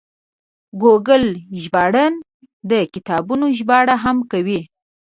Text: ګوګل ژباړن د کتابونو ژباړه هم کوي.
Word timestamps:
ګوګل 0.81 1.25
ژباړن 1.61 2.13
د 2.69 2.71
کتابونو 2.93 3.45
ژباړه 3.57 3.95
هم 4.03 4.17
کوي. 4.31 4.61